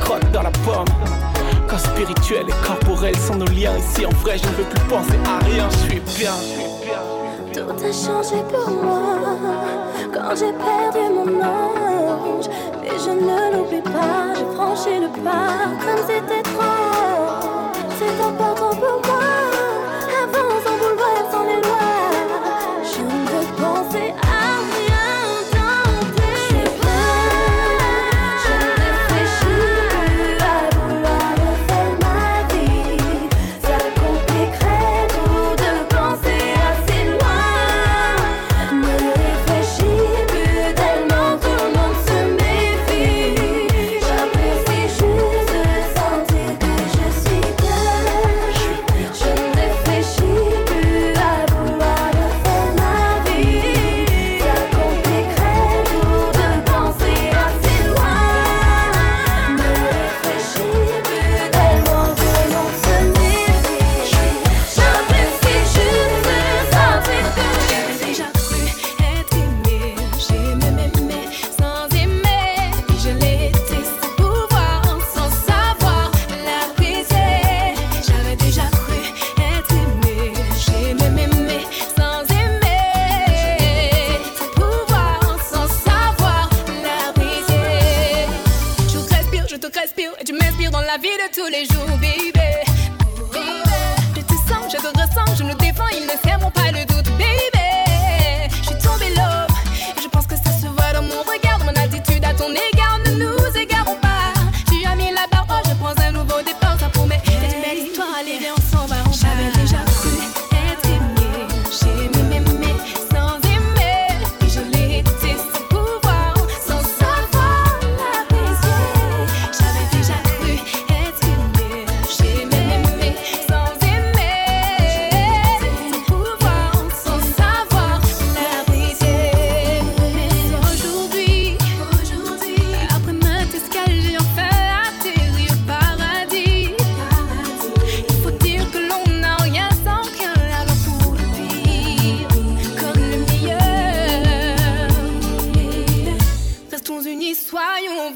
crotte 0.00 0.30
dans 0.32 0.42
la 0.42 0.50
pomme. 0.64 0.86
Quand 1.68 1.78
spirituel 1.78 2.46
et 2.48 2.66
corporel 2.66 3.16
sont 3.16 3.36
nos 3.36 3.46
liens, 3.46 3.76
ici 3.78 4.04
en 4.06 4.10
vrai, 4.22 4.38
je 4.38 4.46
ne 4.46 4.54
veux 4.54 4.64
plus 4.64 4.84
penser 4.88 5.18
à 5.26 5.44
rien, 5.44 5.68
je 5.70 5.76
suis 5.88 6.00
bien. 6.18 6.32
Tout 7.52 7.70
a 7.70 7.92
changé 7.92 8.42
pour 8.50 8.70
moi 8.70 9.02
quand 10.12 10.34
j'ai 10.36 10.52
perdu 10.52 11.12
mon 11.14 11.42
ange. 11.42 12.48
Mais 12.80 12.98
je 12.98 13.10
ne 13.10 13.56
l'oublie 13.56 13.82
pas, 13.82 14.34
j'ai 14.34 14.56
franchi 14.56 15.00
le 15.00 15.08
pas 15.22 15.68
comme 15.80 16.02
c'était 16.06 16.42
trop. 16.42 16.62
C'est 17.98 18.24
important 18.24 18.74
pour 18.76 19.00
moi. 19.06 19.11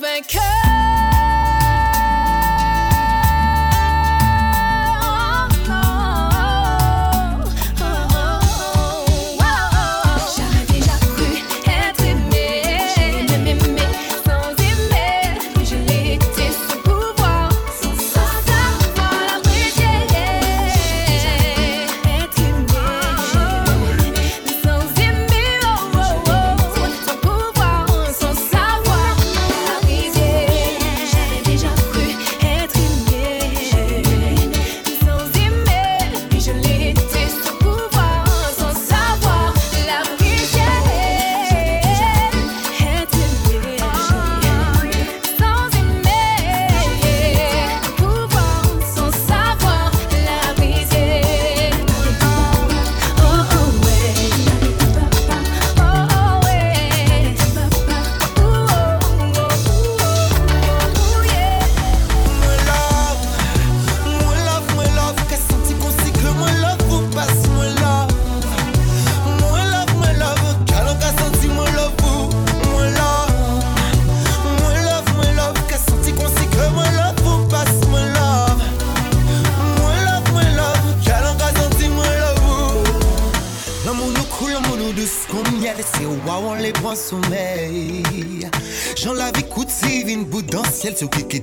been 0.00 0.22
cut 0.24 0.55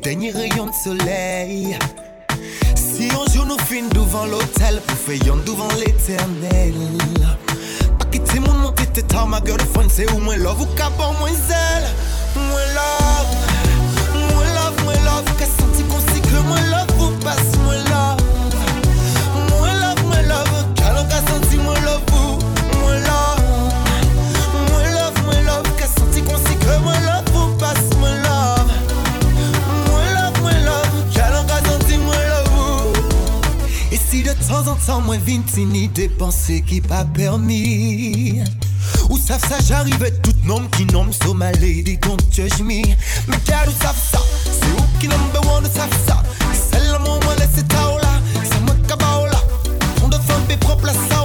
dernier 0.03 0.31
rayon 0.31 0.65
de 0.65 0.73
soleil. 0.73 1.77
Si 2.75 3.07
un 3.09 3.31
jour 3.31 3.45
nous 3.45 3.57
finissons 3.59 3.94
devant 3.95 4.25
l'hôtel, 4.25 4.81
pour 4.85 4.97
faire 4.97 5.35
devant 5.45 5.69
l'éternel. 5.79 6.73
Pas 7.97 8.05
quitter 8.11 8.39
mon 8.39 8.71
t'étais 8.73 9.01
ta 9.03 9.25
ma 9.25 9.39
girlfriend, 9.44 9.89
c'est 9.89 10.11
où 10.11 10.19
moi 10.19 10.35
love 10.35 10.61
ou 10.61 10.65
cap 10.75 10.91
moins 10.97 11.29
zèle. 11.29 11.88
Moi 12.35 12.59
love, 12.75 13.52
temps 34.53 34.71
en 34.71 34.75
temps, 34.75 35.01
moins 35.01 35.17
vintini 35.17 35.88
dépenser 35.88 36.61
qui 36.61 36.79
pas 36.79 37.05
permis. 37.05 38.44
Ou 39.09 39.17
savent 39.17 39.44
ça, 39.50 39.57
j'arrive 39.65 40.11
tout 40.21 40.35
nom 40.44 40.61
qui 40.77 40.85
nomme 40.85 41.11
so 41.11 41.33
my 41.33 41.51
lady, 41.59 41.97
don't 41.97 42.21
judge 42.31 42.59
me. 42.61 42.83
Mais 43.27 43.38
car 43.45 43.67
ou 43.67 43.71
savent 43.83 44.03
ça, 44.11 44.19
c'est 44.45 44.71
où 44.79 45.00
qui 45.00 45.07
number 45.07 45.41
one, 45.55 45.65
savent 45.65 45.97
ça. 46.05 46.21
C'est 46.53 46.83
l'amour, 46.91 47.19
moi 47.23 47.33
laisse 47.39 47.65
ta 47.67 47.77
là, 47.77 48.21
c'est 48.44 48.61
moi 48.61 48.75
qui 48.75 48.89
là. 48.89 49.41
On 50.03 50.07
doit 50.07 50.19
faire 50.19 50.59
propre 50.59 50.85
la 50.85 50.94
saoula. 50.94 51.22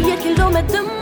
ليا 0.00 0.16
كل 0.16 0.56
الدم 0.56 0.99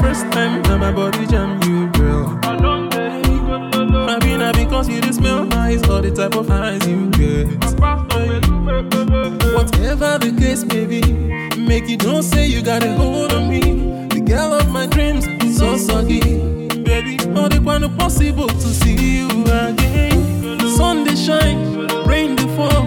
First 0.00 0.24
time 0.32 0.62
that 0.64 0.78
my 0.78 0.92
body 0.92 1.26
jam 1.26 1.60
you, 1.62 1.88
girl. 1.92 2.38
Maybe 4.06 4.36
not 4.36 4.54
because 4.54 4.88
you 4.88 5.02
smell 5.12 5.44
nice 5.44 5.86
or 5.88 6.00
the 6.02 6.10
type 6.10 6.36
of 6.36 6.50
eyes 6.50 6.86
you 6.86 7.10
get. 7.10 7.46
Whatever 9.54 10.18
the 10.18 10.34
case 10.38 10.64
may 10.64 10.84
be, 10.86 11.02
make 11.60 11.88
you 11.88 11.96
don't 11.96 12.22
say 12.22 12.46
you 12.46 12.62
got 12.62 12.82
a 12.82 12.92
hold 12.94 13.32
on 13.32 13.48
me. 13.48 14.08
The 14.08 14.20
girl 14.20 14.54
of 14.54 14.68
my 14.70 14.86
dreams 14.86 15.24
so 15.56 15.76
soggy. 15.76 16.20
Baby, 16.82 17.18
all 17.34 17.48
the 17.48 17.60
one 17.62 17.96
possible 17.96 18.48
to 18.48 18.68
see 18.80 19.18
you 19.18 19.28
again. 19.44 20.60
Sun 20.76 21.04
they 21.04 21.16
shine, 21.16 21.88
rain 22.06 22.36
they 22.36 22.48
fall, 22.56 22.84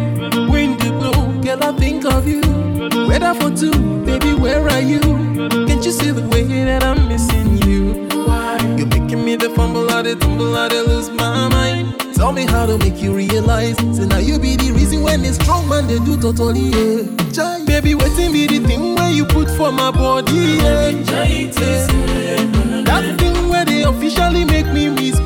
wind 0.49 0.79
they 0.79 0.91
blow. 0.91 1.41
Girl, 1.41 1.63
I 1.63 1.71
think 1.77 2.05
of 2.05 2.27
you. 2.27 2.58
Weather 2.79 3.33
for 3.33 3.51
two, 3.51 3.71
baby, 4.05 4.33
where 4.33 4.65
are 4.69 4.79
you? 4.79 5.01
Can't 5.01 5.83
you 5.83 5.91
see 5.91 6.11
the 6.11 6.25
way 6.29 6.43
that 6.63 6.81
I'm 6.81 7.09
missing 7.09 7.57
you? 7.67 8.07
Why? 8.25 8.57
You're 8.77 8.87
making 8.87 9.25
me 9.25 9.35
the 9.35 9.49
fumble, 9.49 9.89
I 9.91 10.01
the 10.01 10.15
tumble, 10.15 10.55
I 10.55 10.69
the 10.69 10.83
lose 10.83 11.09
my 11.09 11.49
mind. 11.49 12.15
Tell 12.15 12.31
me 12.31 12.45
how 12.45 12.65
to 12.65 12.77
make 12.77 13.01
you 13.01 13.13
realize. 13.13 13.75
Say 13.97 14.05
now 14.05 14.19
you 14.19 14.39
be 14.39 14.55
the 14.55 14.71
reason 14.71 15.03
when 15.03 15.25
it's 15.25 15.35
strong 15.35 15.67
man 15.67 15.87
they 15.87 15.99
do 15.99 16.15
totally. 16.21 16.71
Yeah. 16.71 17.65
Baby, 17.65 17.95
waiting 17.95 18.31
be 18.31 18.47
the 18.47 18.65
thing 18.65 18.95
where 18.95 19.11
you 19.11 19.25
put 19.25 19.49
for 19.49 19.73
my 19.73 19.91
body. 19.91 20.31
Yeah. 20.31 20.91
That 22.87 23.15
thing 23.19 23.49
where 23.49 23.65
they 23.65 23.83
officially 23.83 24.45
make 24.45 24.67
me 24.67 24.87
misbehave. 24.89 25.18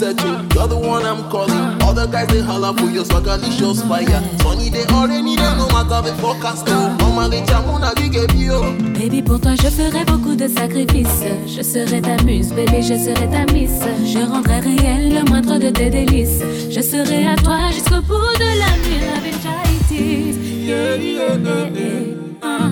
Searching, 0.00 0.48
you're 0.54 0.66
the 0.66 0.78
one 0.78 1.04
I'm 1.04 1.28
calling. 1.28 1.82
All 1.82 1.92
the 1.92 2.06
guys 2.06 2.28
they 2.28 2.40
holler 2.40 2.72
for 2.72 2.88
your 2.88 3.04
swagalicious 3.04 3.86
fire. 3.86 4.22
Sunny 4.40 4.70
they 4.70 4.84
already 4.86 5.36
they 5.36 5.50
no 5.60 5.68
matter 5.76 6.00
the 6.00 6.14
forecast. 6.22 6.66
Mama 7.00 7.28
les 7.28 7.44
chamuna 7.44 7.92
bio. 8.32 8.60
Baby, 8.98 9.22
pour 9.22 9.38
toi, 9.40 9.54
je 9.56 9.68
ferai 9.68 10.04
beaucoup 10.06 10.34
de 10.34 10.48
sacrifices. 10.48 11.24
Je 11.46 11.62
serai 11.62 12.00
ta 12.00 12.16
muse, 12.24 12.52
bébé, 12.54 12.80
je 12.80 12.96
serai 13.04 13.28
ta 13.28 13.44
miss. 13.52 13.76
Je 14.12 14.20
rendrai 14.20 14.60
réel 14.60 15.14
le 15.16 15.22
moindre 15.28 15.58
de 15.58 15.68
tes 15.68 15.90
délices. 15.90 16.42
Je 16.70 16.80
serai 16.80 17.26
à 17.26 17.36
toi 17.36 17.58
jusqu'au 17.70 18.00
bout 18.00 18.32
de 18.44 18.50
la 18.62 18.72
nuit. 18.84 19.00
Yeah, 19.90 20.94
yeah, 20.94 21.34
yeah, 21.34 21.68
yeah. 21.74 22.40
Ah. 22.42 22.70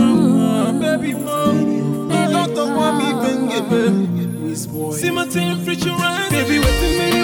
Ooh. 0.00 0.78
Baby, 0.80 1.14
mom, 1.14 2.08
don't 2.08 2.54
talk 2.54 2.68
about 2.68 4.27
me, 4.66 4.80
baby. 4.80 4.92
See 4.94 5.10
my 5.10 5.26
team, 5.26 5.64
future 5.64 5.90
right. 5.90 6.30
Baby, 6.30 6.58
wait 6.58 6.66
a 6.66 6.70
minute, 6.70 6.98
wait 6.98 7.10
a 7.10 7.12
minute, 7.12 7.17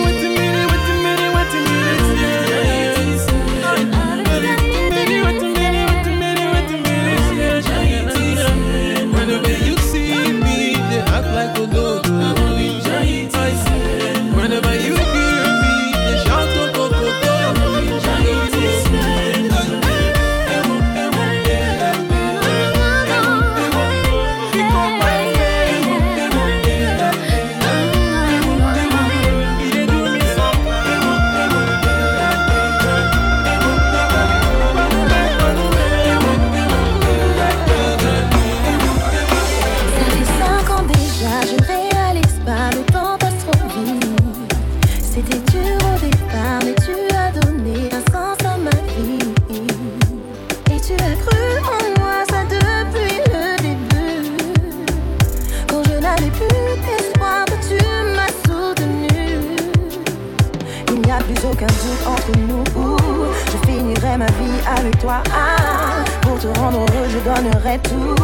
pour 66.35 66.53
te 66.53 66.59
rendre 66.59 66.79
heureux, 66.79 67.09
je 67.09 67.19
donnerai 67.19 67.79
tout. 67.83 68.15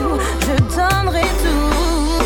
Je 0.41 0.57
donnerai 0.75 1.23
tout. 1.23 2.20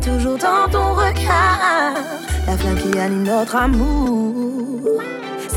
Toujours 0.00 0.38
dans 0.38 0.70
ton 0.70 0.94
regard 0.94 1.92
la 2.46 2.56
flamme 2.56 2.76
qui 2.76 2.98
anime 2.98 3.24
notre 3.24 3.56
amour. 3.56 4.80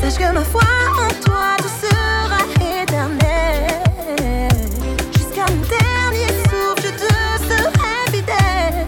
Sache 0.00 0.18
que 0.18 0.32
ma 0.32 0.44
foi 0.44 0.62
en 0.62 1.08
toi, 1.24 1.56
tout 1.58 1.74
sera 1.82 2.40
éternel. 2.82 4.50
Jusqu'à 5.14 5.46
mon 5.50 5.62
dernier 5.66 6.28
souffle, 6.44 6.82
je 6.82 6.92
te 7.02 7.12
serai 7.48 7.96
fidèle. 8.12 8.86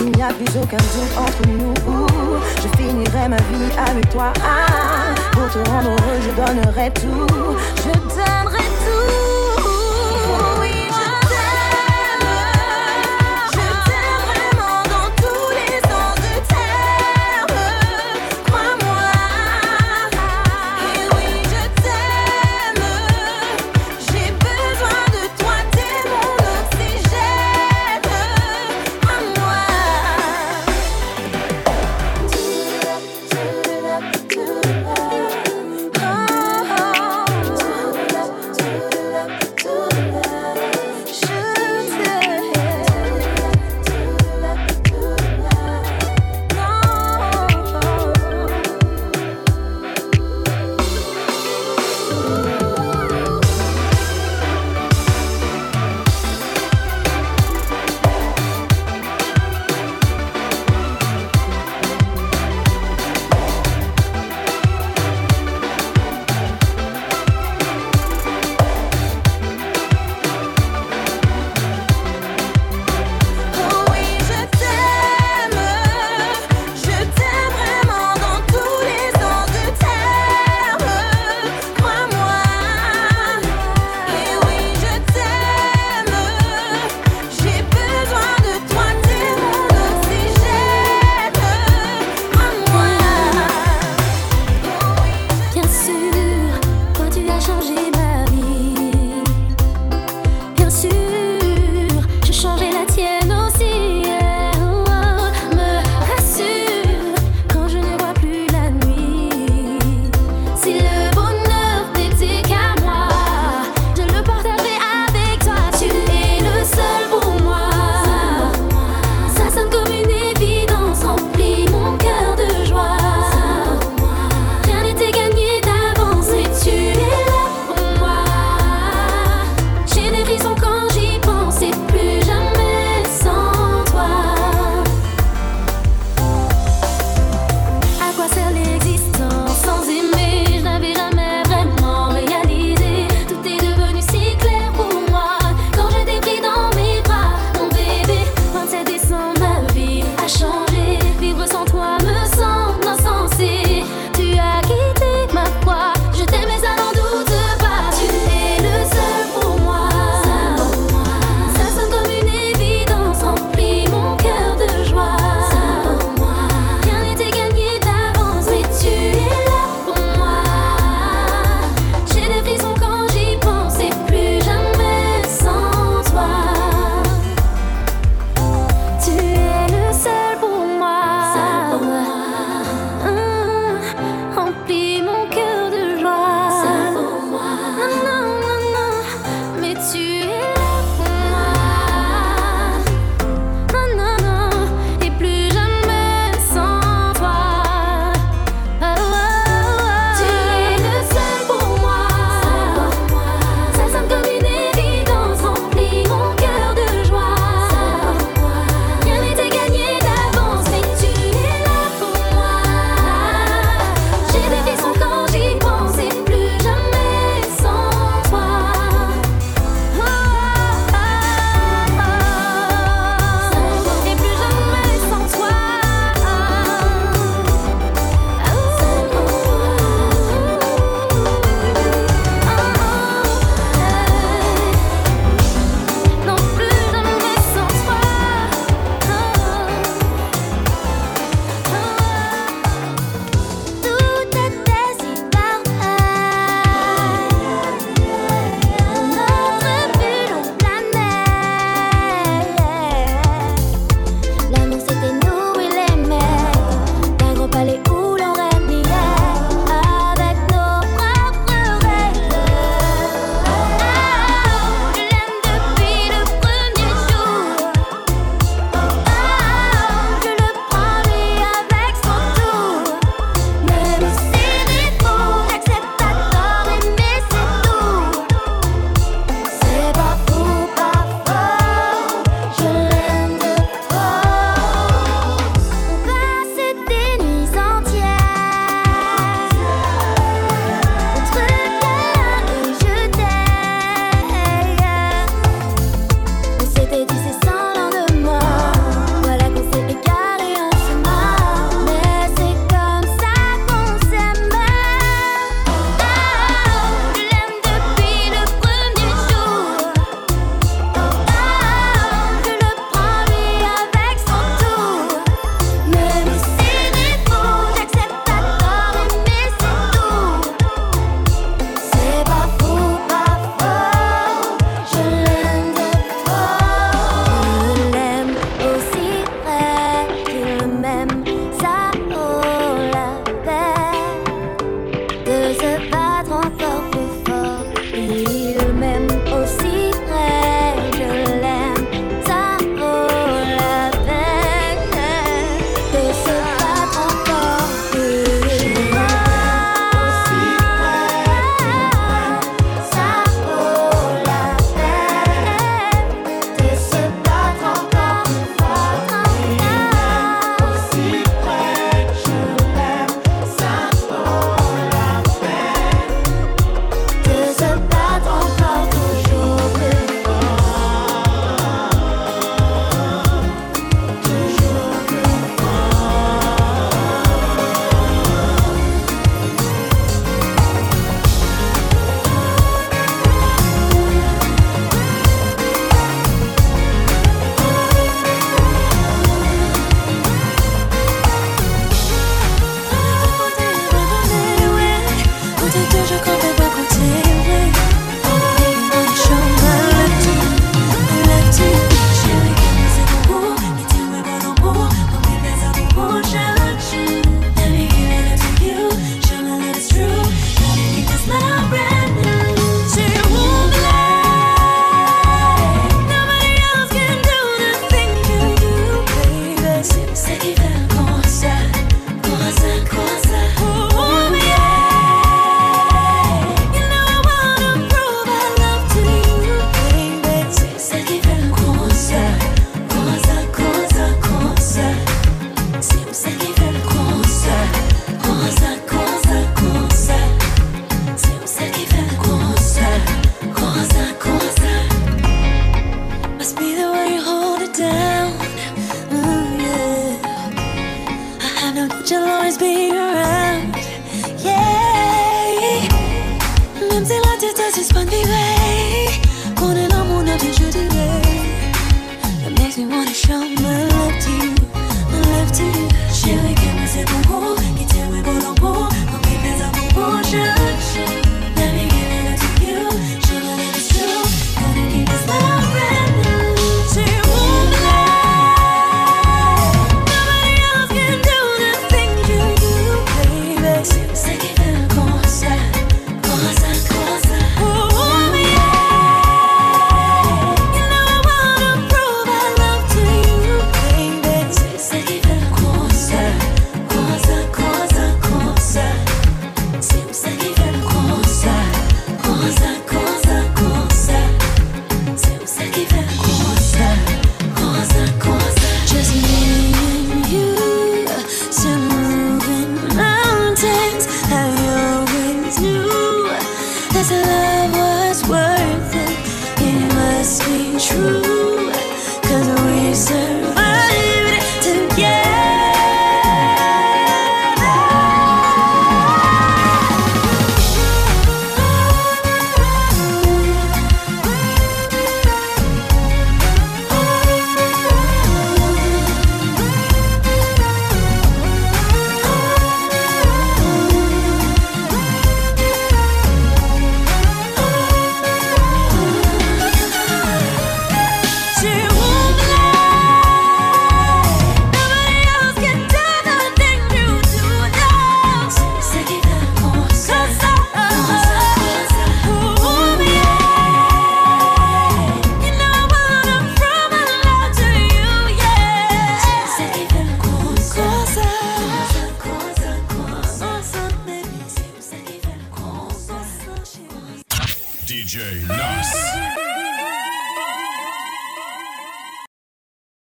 Il 0.00 0.12
n'y 0.12 0.22
a 0.22 0.28
plus 0.28 0.60
aucun 0.60 0.76
doute 0.76 1.14
entre 1.16 1.48
nous. 1.48 1.74
Je 2.62 2.68
finirai 2.76 3.28
ma 3.28 3.36
vie 3.36 3.70
avec 3.90 4.08
toi. 4.10 4.32
Pour 5.32 5.48
te 5.50 5.68
rendre 5.70 5.90
heureux, 5.90 6.20
je 6.22 6.30
donnerai 6.42 6.90
tout. 6.94 7.26
Je 7.76 8.25